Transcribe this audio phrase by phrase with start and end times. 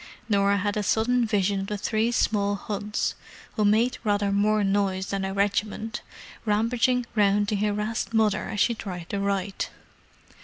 [0.27, 3.13] Norah had a sudden vision of the three small Hunts
[3.53, 6.01] "who made rather more noise than a regiment"
[6.43, 9.69] rampaging round the harassed mother as she tried to write.